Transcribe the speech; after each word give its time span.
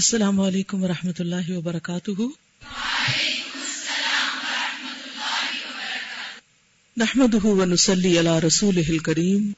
السلام 0.00 0.38
علیکم 0.40 0.82
ورحمۃ 0.82 1.18
اللہ 1.18 1.48
وبرکاتہ۔ 1.48 2.26
نحمده 7.02 7.50
ونصلي 7.58 8.12
على 8.20 8.36
رسوله 8.44 8.94
الكريم 8.94 9.50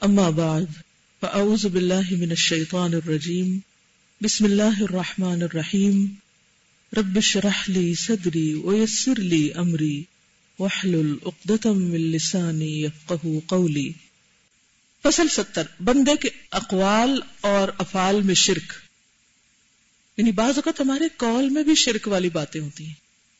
اما 0.00 0.26
بعد، 0.40 0.74
فاعوذ 1.20 1.64
بالله 1.76 2.18
من 2.24 2.36
الشيطان 2.36 2.98
الرجيم 3.00 3.54
بسم 4.20 4.50
الله 4.50 4.84
الرحمن 4.88 5.46
الرحيم 5.48 6.04
رب 7.00 7.18
اشرح 7.22 7.64
لي 7.78 7.86
صدري 8.02 8.44
ويسر 8.68 9.24
لي 9.32 9.42
امري 9.64 9.96
واحلل 10.58 11.10
عقدة 11.26 11.74
من 11.80 12.06
لساني 12.18 12.70
يفقهوا 12.84 13.40
قولي 13.56 13.88
فصل 15.02 15.34
ستر، 15.40 15.74
بندے 15.80 16.20
کے 16.20 16.36
اقوال 16.50 17.20
اور 17.40 17.76
افعال 17.78 18.22
میں 18.22 18.40
شرک۔ 18.46 18.81
یعنی 20.22 20.32
بعض 20.32 20.52
اوقات 20.56 20.80
ہمارے 20.80 21.04
کال 21.16 21.48
میں 21.48 21.62
بھی 21.62 21.74
شرک 21.74 22.08
والی 22.08 22.28
باتیں 22.28 22.60
ہوتی 22.60 22.86
ہیں 22.86 22.92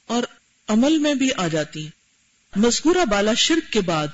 اور 0.06 0.22
عمل 0.68 0.98
میں 0.98 1.14
بھی 1.14 1.28
آ 1.36 1.48
جاتی 1.48 1.82
ہیں۔ 1.82 1.90
مذکورہ 2.56 3.04
بالا 3.04 3.34
شرک 3.34 3.72
کے 3.72 3.80
بعد 3.80 4.06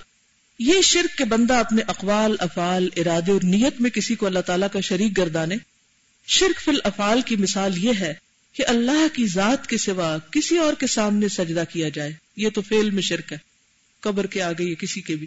یہ 0.58 0.80
شرک 0.80 1.18
کے 1.18 1.24
بندہ 1.24 1.54
اپنے 1.54 1.82
اقوال، 1.86 2.36
افعال، 2.38 2.88
ارادے 2.96 3.32
اور 3.32 3.40
نیت 3.44 3.80
میں 3.80 3.90
کسی 3.90 4.14
کو 4.14 4.26
اللہ 4.26 4.38
تعالیٰ 4.38 4.68
کا 4.72 4.80
شریک 4.80 5.18
گردانے، 5.18 5.56
شرک 6.26 6.60
فی 6.60 6.70
الافعال 6.70 7.20
کی 7.20 7.36
مثال 7.36 7.84
یہ 7.84 7.92
ہے 8.00 8.14
کہ 8.52 8.64
اللہ 8.66 9.06
کی 9.12 9.26
ذات 9.26 9.66
کے 9.66 9.76
سوا 9.76 10.18
کسی 10.30 10.58
اور 10.58 10.74
کے 10.74 10.86
سامنے 10.86 11.28
سجدہ 11.28 11.64
کیا 11.72 11.88
جائے، 11.88 12.12
یہ 12.36 12.50
تو 12.50 12.62
فیل 12.62 12.90
میں 12.90 13.02
شرک 13.02 13.32
ہے، 13.32 13.38
قبر 14.00 14.26
کے 14.26 14.42
آگے 14.42 14.64
یا 14.64 14.74
کسی 14.78 15.00
کے 15.00 15.16
بھی۔ 15.16 15.26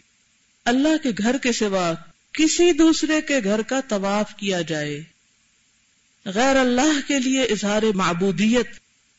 اللہ 0.66 1.04
کے 1.04 1.10
گھر 1.18 1.38
کے 1.42 1.52
سوا 1.52 1.94
کسی 2.34 2.72
دوسرے 2.72 3.22
کے 3.22 3.40
گھر 3.44 3.62
کا 3.62 3.80
طواف 3.88 4.36
کیا 4.36 4.62
جائے 4.62 5.04
غیر 6.26 6.56
اللہ 6.56 7.08
کے 7.08 7.20
لیے 7.20 7.44
اظہار 7.44 7.82
معبودیت 7.96 8.68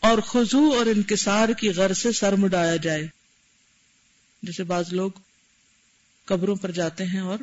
اور 0.01 0.19
خضوع 0.19 0.77
اور 0.77 0.87
انکسار 0.87 1.49
کی 1.49 1.71
غر 1.71 1.93
سے 1.93 2.13
سر 2.13 2.33
مڈایا 2.33 2.77
جائے۔ 2.77 3.09
جیسے 4.43 4.65
بعض 4.65 4.93
لوگ 4.93 5.11
قبروں 6.25 6.57
پر 6.57 6.71
جاتے 6.71 7.05
ہیں 7.05 7.21
اور 7.21 7.39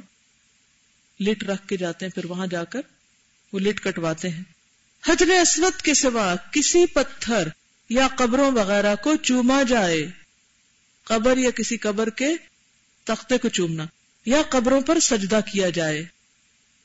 لٹ 1.19 1.43
رکھ 1.43 1.67
کے 1.67 1.77
جاتے 1.77 2.05
ہیں، 2.05 2.13
پھر 2.13 2.25
وہاں 2.25 2.47
جا 2.47 2.63
کر 2.63 2.81
وہ 3.53 3.59
لٹ 3.59 3.83
کٹواتے 3.83 4.29
ہیں۔ 4.29 4.43
حجر 5.07 5.29
اسود 5.29 5.81
کے 5.81 5.93
سوا 5.93 6.35
کسی 6.51 6.85
پتھر 6.85 7.47
یا 7.89 8.07
قبروں 8.17 8.51
وغیرہ 8.51 8.95
کو 8.95 9.15
چوما 9.15 9.63
جائے۔ 9.63 10.07
قبر 11.03 11.37
یا 11.37 11.51
کسی 11.51 11.77
قبر 11.77 12.09
کے 12.09 12.29
تختے 13.03 13.37
کو 13.37 13.49
چومنا 13.49 13.85
یا 14.25 14.41
قبروں 14.49 14.81
پر 14.81 14.99
سجدہ 14.99 15.39
کیا 15.51 15.69
جائے۔ 15.69 16.05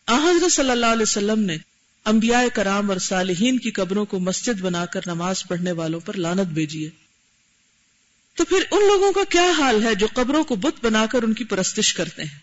حضرت 0.09 0.53
صلی 0.53 0.71
اللہ 0.71 0.87
علیہ 0.87 1.03
وسلم 1.03 1.41
نے 1.41 1.57
انبیاء 2.05 2.43
کرام 2.55 2.91
اور 2.91 2.99
صالحین 2.99 3.59
کی 3.59 3.71
قبروں 3.71 4.05
کو 4.05 4.19
مسجد 4.19 4.61
بنا 4.61 4.87
کر 4.87 5.01
نماز 5.07 5.45
پڑھنے 5.49 5.73
والوں 5.73 6.01
پر 6.01 6.15
لانت 6.15 6.47
بھیجیے۔ 6.47 6.91
تو 8.35 8.45
پھر 8.45 8.63
ان 8.71 8.87
لوگوں 8.87 9.13
کا 9.13 9.21
کیا 9.29 9.51
حال 9.59 9.85
ہے 9.85 9.95
جو 9.95 10.07
قبروں 10.15 10.45
کو 10.45 10.57
بت 10.57 10.85
بنا 10.85 11.07
کر 11.07 11.23
ان 11.23 11.33
کی 11.33 11.45
پرستش 11.45 11.95
کرتے 11.95 12.23
ہیں؟ 12.23 12.39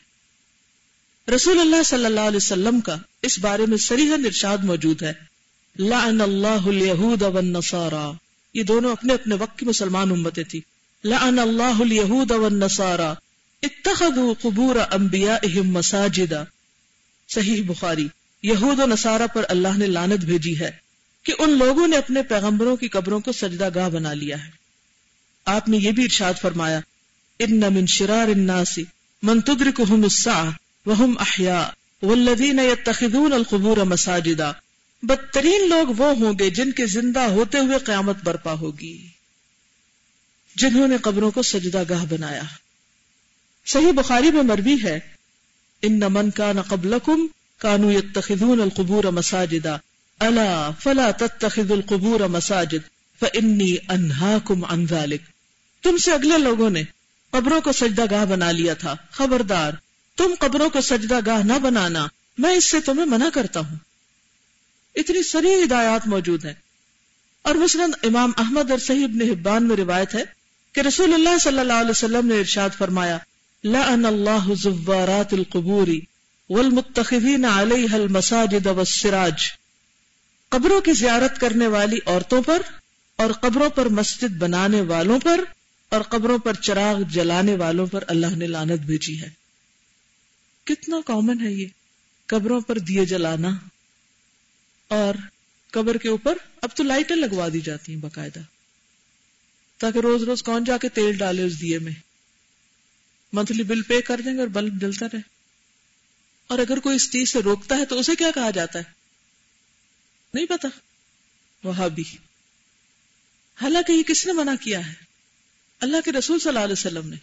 رسول 1.32 1.60
اللہ 1.60 1.84
صلی 1.84 2.06
اللہ 2.06 2.20
علیہ 2.20 2.38
وسلم 2.38 2.82
کا 2.82 2.98
اس 3.22 3.40
بارے 3.40 3.66
میں 3.66 3.78
سریحن 3.78 4.26
ارشاد 4.26 4.58
موجود 4.58 5.04
ہے۔ 5.04 5.14
لعن 5.80 6.22
اللہ 6.22 6.68
الیہود 6.68 7.22
والنصارى 7.22 8.12
یہ 8.54 8.64
دونوں 8.64 8.92
اپنے 8.92 9.14
اپنے 9.14 9.36
وقت 9.36 9.60
کی 9.60 9.66
مسلمان 9.66 10.12
امتیں 10.12 10.44
تھی 10.44 10.62
لعن 11.04 11.40
اللہ 11.40 11.82
الیہود 11.82 12.32
والنصارى 12.32 13.14
اتخذوا 13.64 14.34
قبور 14.42 14.76
انبیائهم 14.92 15.72
مساجدا 15.72 16.44
صحیح 17.30 17.64
بخاری۔ 17.68 18.08
یہود 18.44 18.80
و 18.80 18.86
نصارہ 18.86 19.28
پر 19.34 19.46
اللہ 19.50 19.78
نے 19.78 19.88
لانت 19.88 20.20
بھیجی 20.20 20.60
ہے 20.60 20.72
کہ 21.24 21.34
ان 21.40 21.58
لوگوں 21.58 21.88
نے 21.88 21.98
اپنے 21.98 22.24
پیغمبروں 22.24 22.76
کی 22.76 22.88
قبروں 22.88 23.20
کو 23.20 23.32
سجدہ 23.32 23.70
گاہ 23.76 23.90
بنا 23.90 24.14
لیا 24.14 24.46
ہے۔ 24.46 24.50
آپ 25.46 25.70
نے 25.70 25.78
یہ 25.78 25.92
بھی 25.92 26.04
ارشاد 26.04 26.34
فرمایا، 26.42 26.80
ان 27.40 27.60
من 27.60 27.86
شرار 27.86 28.28
الناس 28.28 28.80
من 29.24 29.42
تدرکهم 29.42 30.04
الساعة 30.04 30.52
وهم 30.86 31.14
احیاء 31.20 31.68
والذین 32.06 32.60
یتخذون 32.60 33.34
القبور 33.34 33.78
مساجدا۔ 33.78 34.52
بدترین 35.04 35.70
لوگ 35.70 35.88
وہ 35.98 36.16
ہوں 36.16 36.34
گے 36.40 36.50
جن 36.50 36.72
کے 36.72 36.86
زندہ 36.86 37.20
ہوتے 37.20 37.58
ہوئے 37.58 37.78
قیامت 37.78 38.16
برپا 38.24 38.54
ہوگی۔ 38.54 39.08
جنہوں 40.56 40.88
نے 40.88 40.98
قبروں 40.98 41.32
کو 41.32 41.42
سجدہ 41.42 41.84
گاہ 41.90 42.06
بنایا۔ 42.10 42.42
صحیح 43.66 43.92
بخاری 43.92 44.32
میں 44.32 44.44
مروی 44.44 44.84
ہے، 44.84 45.00
ان 45.82 46.00
من 46.10 46.32
کان 46.32 46.62
قبلکم 46.62 47.28
کانو 47.62 47.92
یتخذون 47.92 48.62
القبور 48.62 49.04
مساجدا. 49.04 49.78
الا 50.20 50.72
فلا 50.80 51.12
تتخذ 51.12 51.72
القبور 51.72 52.20
مساجد 52.20 52.90
فانی 53.20 53.76
انہاکم 53.90 54.66
عن 54.66 54.86
ذلك. 54.88 55.22
تم 55.82 55.98
سے 55.98 56.12
اگلے 56.12 56.38
لوگوں 56.38 56.70
نے 56.70 56.84
قبروں 57.32 57.62
کو 57.62 57.72
سجدہ 57.72 58.06
گاہ 58.12 58.26
بنا 58.26 58.52
لیا 58.52 58.74
تھا. 58.74 58.96
خبردار، 59.12 59.72
تم 60.18 60.34
قبروں 60.40 60.70
کو 60.70 60.82
سجدہ 60.82 61.20
گاہ 61.26 61.44
نہ 61.44 61.54
بنانا، 61.54 62.08
میں 62.38 62.56
اس 62.56 62.66
سے 62.66 62.80
تمہیں 62.80 63.06
منع 63.06 63.30
کرتا 63.34 63.60
ہوں۔ 63.60 63.78
اتنی 64.96 65.24
سری 65.24 65.64
ہدایات 65.64 66.08
موجود 66.08 66.46
ہیں۔ 66.46 66.54
اور 67.42 67.56
مسلم 67.56 67.92
امام 68.04 68.32
احمد 68.38 68.72
اور 68.72 68.80
صحیح 68.80 69.04
ابن 69.04 69.22
حبان 69.22 69.64
میں 69.64 69.76
روایت 69.76 70.16
ہے 70.16 70.24
کہ 70.74 70.80
رسول 70.80 71.14
اللہ 71.14 71.38
صلی 71.38 71.60
اللہ 71.60 71.74
علیہ 71.74 71.90
وسلم 71.90 72.28
نے 72.28 72.40
ارشاد 72.40 72.70
فرمایا 72.78 73.18
لعن 73.64 74.06
اللہ 74.06 74.54
زوارات 74.54 75.34
القبوری 75.34 76.02
والمتخذین 76.52 77.46
علیہ 77.46 77.94
المساجد 77.94 78.66
والسراج، 78.66 79.34
قبروں 80.50 80.82
کی 80.82 80.94
زیارت 80.94 81.40
کرنے 81.40 81.68
والی 81.68 81.98
عورتوں 82.06 82.42
پر 82.42 82.62
اور 83.16 83.32
قبروں 83.32 83.70
پر 83.70 83.86
مسجد 83.86 84.38
بنانے 84.38 84.82
والوں 84.82 85.20
پر 85.20 85.44
اور 85.90 86.02
قبروں 86.02 86.38
پر 86.38 86.54
چراغ 86.54 87.02
جلانے 87.02 87.56
والوں 87.56 87.88
پر 87.88 88.04
اللہ 88.08 88.36
نے 88.36 88.48
لانت 88.48 88.80
بھیجی 88.80 89.22
ہے۔ 89.22 89.30
کتنا 90.64 90.98
کامن 91.06 91.46
ہے 91.46 91.52
یہ، 91.52 91.68
قبروں 92.26 92.62
پر 92.62 92.78
دیے 92.78 93.06
جلانا 93.06 93.50
اور 94.88 95.16
قبر 95.72 95.98
کے 95.98 96.10
اوپر 96.10 96.38
اب 96.62 96.70
تو 96.76 96.84
لائٹیں 96.84 97.16
لگوا 97.16 97.48
دی 97.54 97.60
جاتی 97.60 97.94
ہیں 97.94 98.02
باقاعدہ۔ 98.02 98.40
تاکہ 99.78 100.00
روز 100.00 100.24
روز 100.24 100.44
کون 100.44 100.64
جا 100.64 100.78
کے 100.78 100.90
تیل 100.90 101.18
ڈالے 101.18 101.44
اس 101.44 101.62
دیے 101.62 101.80
میں؟ 101.80 101.94
منتھلی 103.34 103.64
بل 103.64 103.82
پے 103.82 104.02
کر 104.02 104.22
دیں 104.26 104.34
گے 104.34 104.40
اور 104.40 104.48
بلب 104.48 104.82
جلتا 104.82 105.06
رہے۔ 105.14 105.31
اور 106.52 106.60
اگر 106.60 106.80
کوئی 106.80 106.96
اس 106.96 107.12
چیز 107.12 107.32
سے 107.32 107.40
روکتا 107.40 107.78
ہے 107.78 107.86
تو 107.86 108.00
اسے 108.00 108.16
کیا 108.16 108.32
کہا 108.36 108.50
جاتا 108.50 108.80
ہے؟ 108.80 108.84
نہیں 110.34 110.46
پتا۔ 110.46 110.68
وہاں 111.64 111.90
بھی 111.90 112.04
حالانکہ 113.62 113.92
یہ 113.92 114.04
کس 114.04 114.26
نے 114.26 114.34
منع 114.34 114.52
کیا 114.62 114.88
ہے؟ 114.88 114.94
اللہ 115.82 115.98
کے 116.06 116.12
رسول 116.12 116.40
صلی 116.40 116.50
اللہ 116.50 116.60
علیہ 116.60 116.74
وسلم 116.74 117.10
نے۔ 117.10 117.16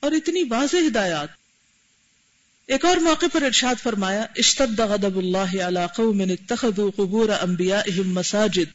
اور 0.00 0.12
اتنی 0.12 0.42
واضح 0.42 0.76
ہدایات۔ 0.86 1.28
ایک 2.66 2.84
اور 2.84 2.96
موقع 2.96 3.26
پر 3.32 3.42
ارشاد 3.42 3.74
فرمایا، 3.82 4.26
اشتد 4.36 4.80
غضب 4.80 5.16
اللہ 5.16 5.62
علی 5.62 5.80
قوم 5.96 6.20
اتخذوا 6.20 6.90
قبور 6.96 7.28
انبیائهم 7.28 8.12
مساجد۔ 8.12 8.72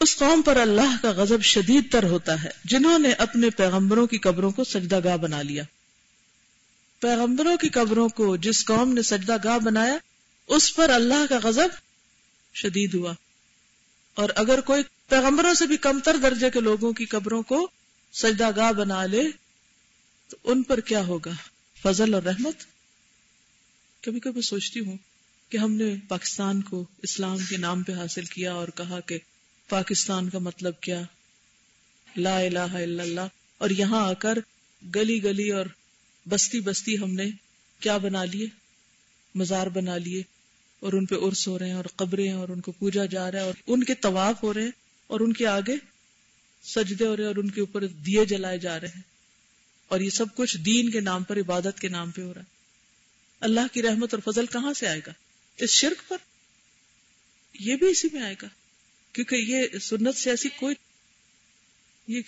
اس 0.00 0.16
قوم 0.16 0.42
پر 0.42 0.56
اللہ 0.56 1.02
کا 1.02 1.10
غضب 1.10 1.42
شدید 1.42 1.92
تر 1.92 2.02
ہوتا 2.02 2.42
ہے، 2.44 2.50
جنہوں 2.64 2.98
نے 2.98 3.12
اپنے 3.12 3.50
پیغمبروں 3.50 4.06
کی 4.06 4.18
قبروں 4.18 4.50
کو 4.50 4.64
سجدہ 4.64 5.00
گاہ 5.04 5.16
بنا 5.16 5.42
لیا۔ 5.42 5.62
پیغمبروں 7.02 7.56
کی 7.56 7.68
قبروں 7.68 8.08
کو 8.08 8.36
جس 8.36 8.64
قوم 8.64 8.92
نے 8.92 9.02
سجدہ 9.02 9.36
گاہ 9.44 9.58
بنایا، 9.58 9.98
اس 10.46 10.76
پر 10.76 10.90
اللہ 10.90 11.26
کا 11.28 11.38
غضب 11.42 11.68
شدید 12.54 12.94
ہوا۔ 12.94 13.14
اور 14.14 14.28
اگر 14.34 14.60
کوئی 14.60 14.82
پیغمبروں 15.08 15.54
سے 15.54 15.66
بھی 15.66 15.76
کمتر 15.76 16.16
درجے 16.16 16.50
کے 16.50 16.60
لوگوں 16.60 16.92
کی 16.92 17.04
قبروں 17.04 17.42
کو 17.42 17.70
سجدہ 18.12 18.50
گاہ 18.56 18.72
بنا 18.72 19.06
لے، 19.06 19.22
تو 20.28 20.36
ان 20.44 20.62
پر 20.62 20.80
کیا 20.80 21.06
ہوگا؟ 21.06 21.30
فضل 21.82 22.14
اور 22.14 22.22
رحمت؟ 22.22 22.54
کبھی 24.02 24.20
کبھی 24.20 24.42
سوچتی 24.42 24.80
ہوں 24.80 24.96
کہ 25.48 25.56
ہم 25.56 25.72
نے 25.72 25.94
پاکستان 26.08 26.62
کو 26.62 26.84
اسلام 27.02 27.38
کے 27.48 27.56
نام 27.56 27.82
پہ 27.82 27.92
حاصل 27.92 28.24
کیا 28.24 28.52
اور 28.52 28.68
کہا 28.68 29.00
کہ 29.00 29.18
پاکستان 29.68 30.28
کا 30.30 30.38
مطلب 30.38 30.80
کیا؟ 30.80 31.02
لا 32.16 32.38
الہ 32.38 32.58
الا 32.58 33.02
اللہ۔ 33.02 33.26
اور 33.58 33.70
یہاں 33.70 34.08
آ 34.08 34.12
کر 34.12 34.38
گلی 34.94 35.22
گلی 35.22 35.50
اور 35.50 35.66
بستی 36.28 36.60
بستی 36.60 36.98
ہم 36.98 37.12
نے 37.12 37.24
کیا 37.80 37.96
بنا 37.96 38.24
لیے؟ 38.24 38.46
مزار 39.34 39.66
بنا 39.66 39.96
لیے 39.96 40.22
اور 40.80 40.92
ان 40.92 41.06
پہ 41.06 41.14
ارس 41.18 41.48
ہو 41.48 41.58
رہے 41.58 41.66
ہیں 41.66 41.74
اور 41.74 41.84
قبریں 41.96 42.32
اور 42.32 42.48
ان 42.48 42.60
کو 42.60 42.72
پوجا 42.72 43.04
جا 43.04 43.30
رہا 43.30 43.38
ہے 43.38 43.44
اور 43.44 43.54
ان 43.66 43.84
کے 43.84 43.94
طواف 43.94 44.42
ہو 44.42 44.54
رہے 44.54 44.62
ہیں 44.62 44.70
اور 45.06 45.20
ان 45.20 45.32
کے 45.32 45.46
آگے 45.46 45.76
سجدے 46.62 47.06
ہو 47.06 47.16
رہے 47.16 47.24
ہیں 47.24 47.28
اور 47.28 47.36
ان 47.36 47.50
کے 47.50 47.60
اوپر 47.60 47.86
دیے 47.86 48.24
جلائے 48.24 48.58
جا 48.58 48.80
رہے 48.80 48.88
ہیں 48.88 49.02
اور 49.88 50.00
یہ 50.00 50.10
سب 50.10 50.26
کچھ 50.34 50.56
دین 50.56 50.90
کے 50.90 51.00
نام 51.00 51.24
پر، 51.24 51.38
عبادت 51.38 51.80
کے 51.80 51.88
نام 51.88 52.10
پہ 52.10 52.22
ہو 52.22 52.34
رہا 52.34 52.40
ہے۔ 52.40 52.46
اللہ 53.40 53.60
کی 53.72 53.82
رحمت 53.82 54.14
اور 54.14 54.32
فضل 54.32 54.46
کہاں 54.46 54.72
سے 54.72 54.86
آئے 54.86 55.00
گا؟ 55.06 55.12
اس 55.56 55.70
شرک 55.70 56.08
پر؟ 56.08 56.16
یہ 57.60 57.76
بھی 57.76 57.86
اسی 57.86 58.08
میں 58.12 58.22
آئے 58.22 58.34
گا۔ 58.42 58.48
کیونکہ 59.12 59.36
یہ 59.36 59.78
سنت 59.78 60.16
سے 60.16 60.30
ایسی 60.30 60.48
کوئی 60.48 60.74
یہ 62.08 62.20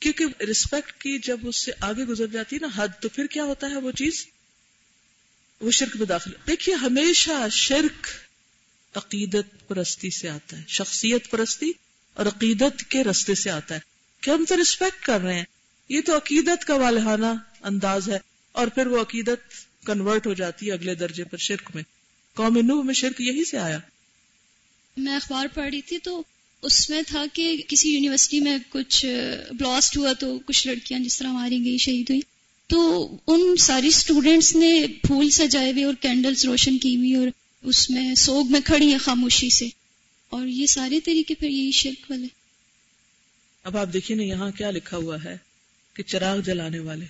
کیونکہ 0.00 0.42
رسپیکٹ 0.42 0.92
کی 0.92 1.18
جب 1.18 1.40
اس 1.42 1.56
سے 1.56 1.72
آگے 1.80 2.04
گزر 2.04 2.26
جاتی 2.26 2.56
ہے 2.56 2.60
نا 2.60 2.68
حد، 2.74 2.88
تو 3.00 3.08
پھر 3.08 3.26
کیا 3.26 3.44
ہوتا 3.44 3.70
ہے 3.70 3.76
وہ 3.76 3.90
چیز؟ 3.90 4.26
وہ 5.60 5.70
شرک 5.70 5.96
میں 5.96 6.06
داخل 6.06 6.30
دیکھیے، 6.46 6.74
ہمیشہ 6.74 7.48
شرک 7.52 8.06
عقیدت 8.96 9.68
پرستی 9.68 10.10
سے 10.10 10.28
آتا 10.28 10.58
ہے، 10.58 10.62
شخصیت 10.68 11.30
پرستی 11.30 11.72
اور 12.14 12.26
عقیدت 12.26 12.82
کے 12.90 13.04
رستے 13.04 13.34
سے 13.34 13.50
آتا 13.50 13.74
ہے۔ 13.74 13.80
کہ 14.20 14.30
ہم 14.30 14.44
تو 14.48 14.62
رسپیکٹ 14.62 15.04
کر 15.04 15.20
رہے 15.20 15.34
ہیں۔ 15.34 15.44
یہ 15.88 16.00
تو 16.00 16.16
عقیدت 16.16 16.64
کا 16.64 16.74
والہانہ 16.74 17.26
انداز 17.60 18.08
ہے۔ 18.08 18.18
اور 18.52 18.66
پھر 18.66 18.86
وہ 18.86 19.02
عقیدت 19.02 19.38
کنورٹ 19.86 20.26
ہو 20.26 20.34
جاتی 20.34 20.66
ہے 20.66 20.72
اگلے 20.72 20.94
درجے 20.94 21.24
پر 21.24 21.36
شرک 21.36 21.70
میں۔ 21.74 21.82
قوم 22.34 22.58
نوح 22.66 22.82
میں 22.82 22.94
شرک 22.94 23.20
یہی 23.20 23.44
سے 23.44 23.58
آیا۔ 23.58 23.78
میں 24.96 25.16
اخبار 25.16 25.46
پڑھ 25.54 25.70
رہی 25.70 25.82
تھی 25.82 25.98
تو 25.98 26.22
اس 26.66 26.90
میں 26.90 27.02
تھا 27.06 27.24
کہ 27.32 27.62
کسی 27.68 27.94
یونیورسٹی 27.94 28.40
میں 28.40 28.58
کچھ 28.68 29.06
بلاسٹ 29.50 29.96
ہوا 29.96 30.12
تو 30.12 30.38
کچھ 30.38 30.66
لڑکیاں 30.66 31.00
جس 31.00 31.18
طرح 31.18 31.32
ماری 31.32 31.64
گئی 31.64 31.78
شہید 31.78 32.10
ہوئی 32.10 32.20
تو 32.66 33.10
ان 33.26 33.56
ساری 33.56 33.86
اسٹوڈینٹس 33.86 34.56
نے 34.56 34.86
پھول 35.02 35.30
سجائے 35.30 35.72
ہوئے 35.72 35.84
اور 35.84 35.94
کینڈلز 36.00 36.44
روشن 36.44 36.78
کی 36.78 36.96
ہوئی 36.96 37.14
اور 37.14 37.28
اس 37.62 37.90
میں 37.90 38.14
سوگ 38.14 38.50
میں 38.50 38.60
کھڑی 38.64 38.90
ہیں 38.90 38.98
خاموشی 38.98 39.50
سے۔ 39.50 39.68
اور 40.28 40.46
یہ 40.46 40.66
سارے 40.66 41.00
طریقے 41.00 41.34
پھر 41.34 41.48
یہی 41.48 41.70
شرک 41.70 42.10
والے۔ 42.10 42.26
اب 43.62 43.76
آپ 43.76 43.88
دیکھیے 43.92 44.16
نا 44.16 44.22
یہاں 44.22 44.50
کیا 44.50 44.70
لکھا 44.70 44.96
ہوا 44.96 45.24
ہے 45.24 45.36
کہ 45.94 46.02
چراغ 46.02 46.40
جلانے 46.40 46.78
والے۔ 46.78 47.06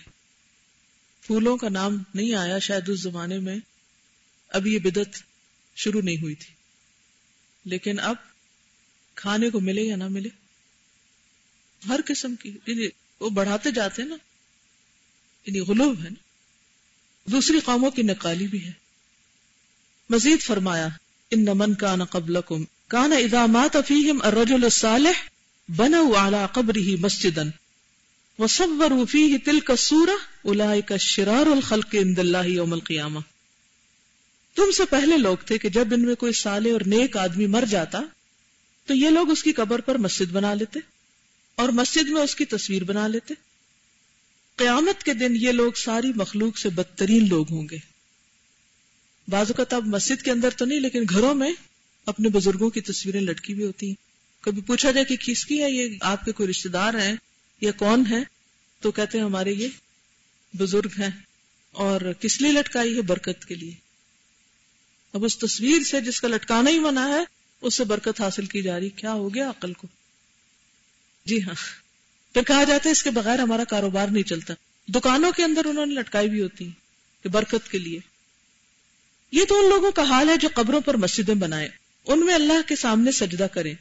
پھولوں 1.20 1.56
کا 1.56 1.68
نام 1.68 2.02
نہیں 2.14 2.34
آیا 2.34 2.58
شاید 2.58 2.88
اس 2.88 3.00
زمانے 3.00 3.38
میں۔ 3.38 3.58
اب 4.48 4.66
یہ 4.66 4.78
بدت 4.78 5.08
شروع 5.76 6.02
نہیں 6.02 6.16
ہوئی 6.16 6.34
تھی۔ 6.34 6.54
لیکن 7.64 8.00
اب 8.00 8.16
کھانے 9.16 9.50
کو 9.50 9.60
ملے 9.60 9.82
یا 9.82 9.96
نہ 9.96 10.08
ملے، 10.08 10.28
ہر 11.88 12.00
قسم 12.06 12.34
کی 12.34 12.48
یعنی 12.66 12.88
وہ 13.20 13.30
بڑھاتے 13.30 13.70
جاتے 13.70 14.02
ہیں 14.02 14.08
نا 14.08 14.16
یعنی 15.46 15.60
غلوب 15.60 16.04
ہے 16.04 16.10
نا۔ 16.10 16.22
دوسری 17.30 17.60
قوموں 17.60 17.90
کی 17.90 18.02
نقالی 18.02 18.46
بھی 18.46 18.64
ہے۔ 18.64 18.72
مزید 20.10 20.40
فرمایا 20.40 20.88
ان 21.30 21.44
نمن 21.44 21.74
کا 21.74 21.96
نہ 21.96 22.04
قبل 22.04 22.36
کم 22.46 22.64
کان 22.88 23.12
ادامات 23.12 23.76
افیم 23.76 24.18
الرجل 24.22 24.64
الصالح، 24.64 25.28
بنوا 25.68 26.26
على 26.26 26.44
قبره 26.52 26.96
مسجدا 27.00 27.42
وصوروا 28.38 29.04
فيه 29.04 29.36
تلك 29.44 29.70
الصورة 29.70 30.14
اولئك 30.42 30.92
الشرار 30.92 31.46
الخلق 31.46 31.94
عند 31.94 32.18
الله 32.18 32.46
يوم 32.46 32.72
القيامه 32.72 33.20
تم 34.54 34.70
سے 34.76 34.84
پہلے 34.90 35.16
لوگ 35.16 35.36
تھے 35.46 35.58
کہ 35.58 35.68
جب 35.68 35.94
ان 35.94 36.00
میں 36.00 36.14
کوئی 36.14 36.32
سالے 36.32 36.70
اور 36.70 36.80
نیک 36.86 37.16
آدمی 37.16 37.46
مر 37.46 37.64
جاتا 37.70 38.00
تو 38.86 38.94
یہ 38.94 39.10
لوگ 39.10 39.30
اس 39.30 39.42
کی 39.42 39.52
قبر 39.52 39.80
پر 39.80 39.98
مسجد 39.98 40.32
بنا 40.32 40.54
لیتے 40.54 40.80
اور 41.54 41.68
مسجد 41.68 42.08
میں 42.08 42.22
اس 42.22 42.34
کی 42.34 42.44
تصویر 42.44 42.84
بنا 42.84 43.06
لیتے۔ 43.06 43.34
قیامت 44.56 45.02
کے 45.02 45.14
دن 45.14 45.36
یہ 45.36 45.52
لوگ 45.52 45.72
ساری 45.72 46.12
مخلوق 46.16 46.58
سے 46.58 46.68
بدترین 46.68 47.28
لوگ 47.28 47.46
ہوں 47.50 47.68
گے۔ 47.70 47.76
بعض 49.28 49.46
اوقات 49.48 49.72
اب 49.72 49.86
مسجد 49.86 50.22
کے 50.22 50.30
اندر 50.30 50.50
تو 50.50 50.64
نہیں، 50.64 50.80
لیکن 50.80 51.04
گھروں 51.10 51.34
میں 51.34 51.52
اپنے 52.06 52.28
بزرگوں 52.28 52.70
کی 52.70 52.80
تصویریں 52.80 53.20
لٹکی 53.20 53.54
بھی 53.54 53.64
ہوتی 53.64 53.86
ہیں۔ 53.86 53.94
کبھی 54.40 54.62
پوچھا 54.62 54.90
جائے 54.90 55.04
کہ 55.04 55.16
کس 55.16 55.44
کی 55.46 55.62
ہے، 55.62 55.70
یہ 55.70 55.96
آپ 56.00 56.24
کے 56.24 56.32
کوئی 56.32 56.48
رشتے 56.48 56.68
دار 56.68 56.94
ہیں 56.94 57.16
یا 57.60 57.72
کون 57.72 58.04
ہے 58.10 58.20
تو 58.80 58.90
کہتے 58.90 59.18
ہیں 59.18 59.24
ہمارے 59.24 59.52
یہ 59.52 59.68
بزرگ 60.56 60.88
ہیں۔ 60.98 61.10
اور 61.72 62.00
کس 62.20 62.40
لیے 62.40 62.52
لٹکائی 62.52 62.96
ہے؟ 62.96 63.02
برکت 63.02 63.44
کے 63.44 63.54
لیے۔ 63.54 63.74
اب 65.12 65.24
اس 65.24 65.38
تصویر 65.38 65.82
سے 65.82 66.00
جس 66.00 66.20
کا 66.20 66.28
لٹکانا 66.28 66.70
ہی 66.70 66.78
منع 66.78 67.08
ہے 67.08 67.35
اس 67.60 67.74
سے 67.74 67.84
برکت 67.84 68.20
حاصل 68.20 68.46
کی 68.46 68.62
جا 68.62 68.80
رہی، 68.80 68.88
کیا 68.88 69.12
ہو 69.12 69.34
گیا 69.34 69.50
عقل 69.50 69.72
کو؟ 69.72 69.86
جی 71.26 71.42
ہاں۔ 71.42 71.54
پھر 72.32 72.42
کہا 72.42 72.64
جاتا 72.64 72.88
ہے 72.88 72.92
اس 72.92 73.02
کے 73.02 73.10
بغیر 73.10 73.38
ہمارا 73.38 73.64
کاروبار 73.64 74.08
نہیں 74.08 74.22
چلتا۔ 74.22 74.54
دکانوں 74.88 75.32
کے 75.32 75.44
اندر 75.44 75.64
انہوں 75.64 75.86
نے 75.86 75.94
لٹکائی 75.94 76.28
بھی 76.28 76.42
ہوتی 76.42 76.70
کہ 77.22 77.28
برکت 77.28 77.70
کے 77.70 77.78
لیے۔ 77.78 77.98
یہ 79.32 79.44
تو 79.44 79.58
ان 79.58 79.68
لوگوں 79.68 79.90
کا 79.90 80.02
حال 80.02 80.28
ہے 80.28 80.36
جو 80.36 80.48
قبروں 80.54 80.80
پر 80.80 80.96
مسجدیں 80.96 81.34
بنائے 81.34 81.68
ان 82.06 82.26
میں 82.26 82.34
اللہ 82.34 82.68
کے 82.68 82.76
سامنے 82.76 83.12
سجدہ 83.12 83.46
کریں۔ 83.52 83.74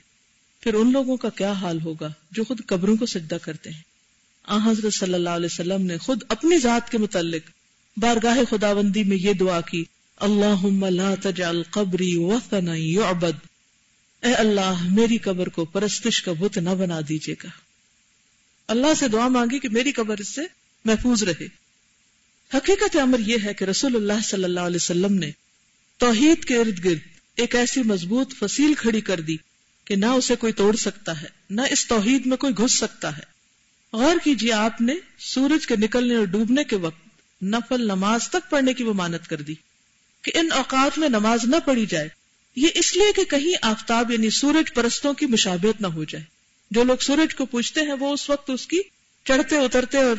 پھر 0.60 0.74
ان 0.74 0.92
لوگوں 0.92 1.18
کا 1.18 1.30
کیا 1.30 1.52
حال 1.52 1.82
ہوگا 1.82 2.14
جو 2.32 2.44
خود 2.44 2.62
قبروں 2.66 2.96
کو 2.96 3.06
سجدہ 3.06 3.38
کرتے 3.42 3.70
ہیں؟ 3.70 3.82
آ 4.44 4.58
حضرت 4.72 4.94
صلی 4.94 5.14
اللہ 5.14 5.30
علیہ 5.30 5.46
وسلم 5.46 5.82
نے 5.82 5.98
خود 5.98 6.24
اپنی 6.30 6.58
ذات 6.58 6.92
کے 6.92 6.98
متعلق 6.98 7.50
بارگاہ 7.98 8.38
خداوندی 8.50 9.04
میں 9.04 9.18
یہ 9.18 9.34
دعا 9.34 9.62
کی 9.62 9.84
اللہ 10.16 10.90
لا 10.90 11.16
تجعل 11.22 11.64
قبری 11.64 12.18
وثنا 12.18 12.76
يعبد 12.76 13.55
اے 14.26 14.34
اللہ، 14.34 14.84
میری 14.84 15.18
قبر 15.18 15.50
کو 15.50 15.66
پرستش 15.66 16.22
کا 16.22 16.32
بت 16.32 16.58
نہ 16.58 16.70
بنا 16.70 17.00
دیجیے 17.10 17.36
گا۔ 17.44 17.50
اللہ 18.68 18.94
سے 19.00 19.08
دعا 19.08 19.28
مانگی 19.28 19.60
کہ 19.60 19.70
میری 19.70 19.92
قبر 19.92 20.18
اس 20.18 20.28
سے 20.28 20.42
محفوظ 20.86 21.24
رہے۔ 21.24 21.48
حقیقت 22.54 22.96
امر 22.96 23.20
یہ 23.20 23.38
ہے 23.44 23.54
کہ 23.54 23.64
رسول 23.66 23.96
اللہ 23.96 24.22
صلی 24.24 24.44
اللہ 24.44 24.60
علیہ 24.60 24.76
وسلم 24.76 25.14
نے 25.14 25.32
توحید 25.98 26.44
کے 26.44 26.58
ارد 26.58 26.86
گرد 26.86 27.00
ایک 27.36 27.56
ایسی 27.56 27.82
مضبوط 27.84 28.34
فصیل 28.40 28.74
کھڑی 28.74 29.02
کر 29.02 29.22
دی 29.22 29.38
کہ 29.86 29.96
نہ 29.96 30.06
اسے 30.06 30.36
کوئی 30.36 30.54
توڑ 30.54 30.76
سکتا 30.76 31.22
ہے، 31.22 31.28
نہ 31.50 31.62
اس 31.70 31.88
توحید 31.88 32.26
میں 32.26 32.38
کوئی 32.38 32.54
گھس 32.58 32.72
سکتا 32.72 33.18
ہے۔ 33.18 33.24
غور 33.94 34.16
کیجیے 34.24 34.54
آپ 34.54 34.82
نے 34.82 34.94
سورج 35.20 35.68
کے 35.68 35.76
نکلنے 35.76 36.16
اور 36.16 36.26
ڈوبنے 36.26 36.64
کے 36.64 36.76
وقت 36.76 37.44
نفل 37.44 37.82
نماز 37.82 38.30
تک 38.30 38.50
پڑھنے 38.50 38.74
کی 38.74 38.84
وہ 38.84 38.94
مانت 38.94 39.28
کر 39.28 39.42
دی 39.42 39.54
کہ 40.22 40.32
ان 40.36 40.52
اوقات 40.52 40.98
میں 40.98 41.10
نماز 41.10 41.46
نہ 41.46 41.56
پڑھی 41.66 41.86
جائے۔ 41.86 42.25
یہ 42.56 42.68
اس 42.74 42.96
لیے 42.96 43.14
کہ 43.16 43.24
کہیں 43.24 43.54
آفتاب 43.62 44.12
یعنی 44.12 44.30
سورج 44.30 44.74
پرستوں 44.74 45.14
کی 45.14 45.26
مشابہت 45.26 45.82
نہ 45.82 45.88
ہو 45.88 46.04
جائے۔ 46.04 46.24
جو 46.72 46.84
لوگ 46.84 46.98
سورج 46.98 47.36
کو 47.36 47.46
پوچھتے 47.46 47.82
ہیں، 47.82 47.94
وہ 47.94 48.14
اس 48.14 48.30
وقت 48.30 48.50
اس 48.50 48.68
کی 48.68 48.78
چڑھتے، 49.26 49.58
اترتے 49.58 49.98
اور 49.98 50.16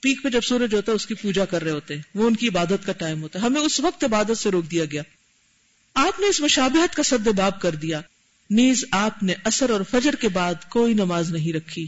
پیک 0.00 0.22
پہ 0.22 0.28
جب 0.28 0.40
سورج 0.40 0.74
ہوتا 0.74 0.92
ہے، 0.92 0.96
اس 0.96 1.06
کی 1.06 1.14
پوجا 1.14 1.44
کر 1.44 1.62
رہے 1.62 1.70
ہوتے 1.70 1.94
ہیں۔ 1.94 2.02
وہ 2.14 2.26
ان 2.26 2.36
کی 2.36 2.48
عبادت 2.48 2.86
کا 2.86 2.92
ٹائم 2.92 3.22
ہوتا 3.22 3.38
ہے۔ 3.38 3.44
ہمیں 3.44 3.60
اس 3.60 3.80
وقت 3.80 4.04
عبادت 4.04 4.38
سے 4.38 4.50
روک 4.50 4.70
دیا 4.70 4.84
گیا۔ 4.84 5.02
آپ 5.94 6.20
نے 6.20 6.26
اس 6.26 6.40
مشابہت 6.40 6.94
کا 6.94 7.02
سد 7.02 7.28
باب 7.28 7.60
کر 7.60 7.74
دیا۔ 7.74 8.00
نیز 8.50 8.84
آپ 8.90 9.22
نے 9.22 9.34
اثر 9.44 9.70
اور 9.70 9.80
فجر 9.90 10.14
کے 10.14 10.28
بعد 10.28 10.54
کوئی 10.68 10.94
نماز 10.94 11.32
نہیں 11.32 11.52
رکھی، 11.52 11.86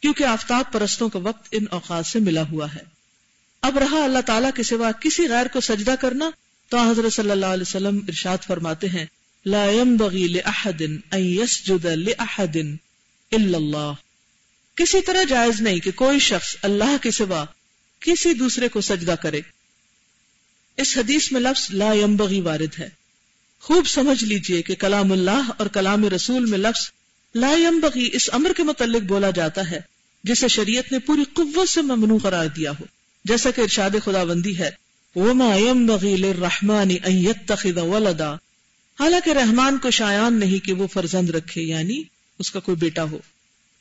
کیونکہ 0.00 0.24
آفتاب 0.24 0.72
پرستوں 0.72 1.08
کا 1.08 1.18
وقت 1.18 1.48
ان 1.52 1.64
اوقات 1.70 2.06
سے 2.06 2.18
ملا 2.18 2.42
ہوا 2.48 2.74
ہے۔ 2.74 2.82
اب 3.60 3.78
رہا 3.78 4.04
اللہ 4.04 4.18
تعالیٰ 4.26 4.50
کے 4.54 4.62
سوا 4.62 4.92
کسی 4.92 5.28
غیر 5.28 5.46
کو 5.52 5.60
سجدہ 5.60 5.94
کرنا 6.00 6.30
تو 6.68 6.78
حضرت 6.78 7.12
صلی 7.12 7.30
اللہ 7.30 7.46
علیہ 7.46 7.62
وسلم 7.62 7.98
ارشاد 8.08 8.38
فرماتے 8.46 8.88
ہیں، 8.88 9.06
لا 9.46 9.70
ينبغي 9.70 10.26
لأحد 10.26 10.82
ان 11.12 11.18
يسجد 11.18 11.84
لأحد 11.84 12.56
الا 13.32 13.56
اللہ۔ 13.56 13.92
کسی 14.74 15.00
طرح 15.00 15.22
جائز 15.28 15.60
نہیں 15.60 15.78
کہ 15.78 15.90
کوئی 15.90 16.18
شخص 16.18 16.56
اللہ 16.62 16.96
کے 17.02 17.10
سوا 17.10 17.44
کسی 18.00 18.34
دوسرے 18.34 18.68
کو 18.68 18.80
سجدہ 18.80 19.14
کرے۔ 19.22 19.40
اس 20.76 20.96
حدیث 20.96 21.32
میں 21.32 21.40
لفظ 21.40 21.70
لا 21.70 21.92
ينبغي 21.92 22.40
وارد 22.40 22.78
ہے۔ 22.78 22.88
خوب 23.60 23.86
سمجھ 23.86 24.24
لیجیے 24.24 24.62
کہ 24.62 24.74
کلام 24.74 25.12
اللہ 25.12 25.50
اور 25.56 25.66
کلام 25.66 26.04
رسول 26.04 26.46
میں 26.46 26.58
لفظ 26.58 26.90
لا 27.34 27.52
ينبغي 27.52 28.08
اس 28.12 28.30
امر 28.32 28.52
کے 28.56 28.62
متعلق 28.62 29.02
بولا 29.02 29.30
جاتا 29.30 29.70
ہے، 29.70 29.80
جسے 30.24 30.48
شریعت 30.48 30.92
نے 30.92 30.98
پوری 30.98 31.24
قوت 31.32 31.68
سے 31.68 31.82
ممنوع 31.82 32.18
قرار 32.22 32.46
دیا 32.46 32.70
ہو۔ 32.70 32.84
جیسا 33.24 33.50
کہ 33.50 33.60
ارشاد 33.60 33.90
خدا 34.04 34.24
بندی 34.24 34.58
ہے 34.58 34.83
وما 35.16 35.56
ينبغي 35.56 36.16
للرحمن 36.16 36.92
ان 37.04 37.12
يتخذ 37.12 37.78
ولدا۔ 37.78 38.34
حالانکہ 39.00 39.30
رحمان 39.30 39.78
کو 39.78 39.90
شایان 39.90 40.34
نہیں 40.34 40.66
کہ 40.66 40.72
وہ 40.72 40.86
فرزند 40.86 41.30
رکھے 41.30 41.62
یعنی 41.62 42.02
اس 42.38 42.50
کا 42.50 42.60
کوئی 42.60 42.76
بیٹا 42.76 43.02
ہو۔ 43.02 43.18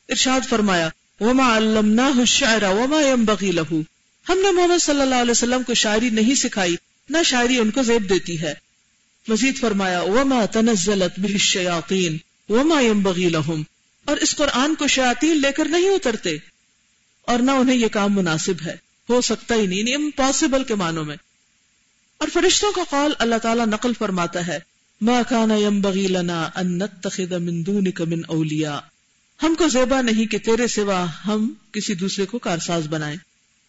ارشاد 0.09 0.49
فرمایا، 0.49 0.89
وما 1.19 1.57
علمناه 1.57 2.19
الشعر 2.19 2.61
وما 2.61 3.01
ينبغي 3.01 3.51
له۔ 3.51 3.81
ہم 4.29 4.37
نے 4.37 4.51
محمد 4.51 4.83
صلی 4.83 5.01
اللہ 5.01 5.15
علیہ 5.15 5.31
وسلم 5.31 5.63
کو 5.63 5.73
شاعری 5.73 6.09
نہیں 6.09 6.35
سکھائی، 6.35 6.75
نہ 7.09 7.17
شاعری 7.25 7.57
ان 7.57 7.71
کو 7.71 7.83
زیب 7.83 8.09
دیتی 8.09 8.41
ہے۔ 8.41 8.53
مزید 9.27 9.57
فرمایا، 9.57 10.01
وما 10.01 10.45
تنزلت 10.45 11.19
به 11.19 11.31
الشياطين 11.31 12.17
وما 12.49 12.81
ينبغي 12.81 13.29
لهم۔ 13.29 13.63
اور 14.05 14.17
اس 14.17 14.35
قرآن 14.35 14.75
کو 14.75 14.87
شیاطین 14.87 15.41
لے 15.41 15.51
کر 15.51 15.65
نہیں 15.65 15.89
اترتے، 15.89 16.37
اور 17.21 17.39
نہ 17.39 17.51
انہیں 17.51 17.77
یہ 17.77 17.87
کام 17.87 18.15
مناسب 18.15 18.53
ہے۔ 18.65 18.92
ہو 19.09 19.21
سکتا 19.21 19.55
ہی 19.55 19.65
نہیں 19.65 19.95
امپاسبل 19.95 20.63
کے 20.63 20.75
معنوں 20.75 21.05
میں۔ 21.05 21.15
اور 22.17 22.27
فرشتوں 22.33 22.71
کا 22.71 22.83
قول 22.89 23.13
اللہ 23.19 23.35
تعالیٰ 23.35 23.65
نقل 23.65 23.93
فرماتا 23.97 24.47
ہے، 24.47 24.59
ما 25.01 25.21
كان 25.29 25.51
ينبغي 25.51 26.07
لنا 26.07 26.49
ان 26.55 26.77
نتخذ 26.77 27.33
من 27.33 27.65
دونك 27.65 28.01
من 28.01 28.21
اولیاء۔ 28.27 28.79
ہم 29.43 29.55
کو 29.55 29.67
زیبا 29.67 30.01
نہیں 30.01 30.25
کہ 30.25 30.37
تیرے 30.37 30.67
سوا 30.67 31.05
ہم 31.27 31.53
کسی 31.71 31.93
دوسرے 31.93 32.25
کو 32.25 32.39
کارساز 32.39 32.87
بنائیں۔ 32.87 33.17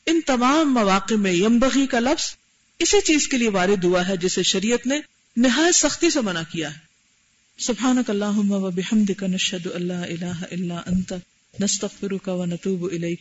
ان 0.06 0.20
تمام 0.26 0.74
مواقع 0.74 1.14
میں 1.14 1.32
یمبغی 1.32 1.86
کا 1.86 1.98
لفظ 1.98 2.36
اسی 2.78 3.00
چیز 3.00 3.28
کے 3.28 3.36
لیے 3.36 3.48
وارد 3.48 3.84
ہوا 3.84 4.08
ہے 4.08 4.16
جسے 4.16 4.42
شریعت 4.42 4.86
نے 4.86 5.00
نہایت 5.36 5.74
سختی 5.74 6.10
سے 6.10 6.20
منع 6.20 6.42
کیا 6.52 6.74
ہے۔ 6.74 6.94
سبحانك 7.58 8.10
اللهم 8.10 8.50
وبحمدك 8.50 9.22
نشهد 9.22 9.66
ان 9.74 9.82
لا 9.82 10.02
اله 10.02 10.44
الا 10.50 10.80
انت 10.86 11.12
نستغفرك 11.60 12.28
ونتوب 12.28 12.84
اليك 12.84 13.20